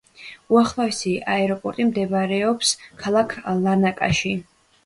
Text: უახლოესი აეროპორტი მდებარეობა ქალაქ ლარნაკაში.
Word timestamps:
უახლოესი 0.53 1.11
აეროპორტი 1.33 1.87
მდებარეობა 1.89 2.97
ქალაქ 3.05 3.37
ლარნაკაში. 3.67 4.37